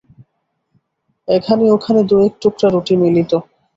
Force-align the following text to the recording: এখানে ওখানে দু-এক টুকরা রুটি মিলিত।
এখানে 1.27 1.63
ওখানে 1.75 1.99
দু-এক 2.09 2.33
টুকরা 2.41 2.67
রুটি 2.69 2.93
মিলিত। 3.01 3.31